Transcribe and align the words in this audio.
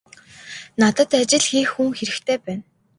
Надад 0.79 1.09
ажил 1.19 1.43
хийх 1.49 1.69
хүн 1.73 1.89
хэрэгтэй 1.97 2.37
байна. 2.45 2.63